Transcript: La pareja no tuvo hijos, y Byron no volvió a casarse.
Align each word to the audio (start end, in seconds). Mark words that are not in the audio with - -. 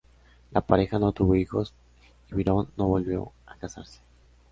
La 0.51 0.61
pareja 0.61 0.97
no 0.97 1.11
tuvo 1.11 1.35
hijos, 1.35 1.75
y 2.31 2.33
Byron 2.33 2.71
no 2.75 2.87
volvió 2.87 3.33
a 3.45 3.55
casarse. 3.57 3.99